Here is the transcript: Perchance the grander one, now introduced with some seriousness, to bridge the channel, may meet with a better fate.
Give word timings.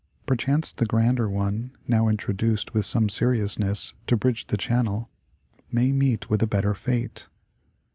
Perchance 0.25 0.71
the 0.71 0.87
grander 0.87 1.29
one, 1.29 1.73
now 1.87 2.07
introduced 2.07 2.73
with 2.73 2.87
some 2.87 3.07
seriousness, 3.07 3.93
to 4.07 4.17
bridge 4.17 4.47
the 4.47 4.57
channel, 4.57 5.11
may 5.71 5.91
meet 5.91 6.27
with 6.27 6.41
a 6.41 6.47
better 6.47 6.73
fate. 6.73 7.27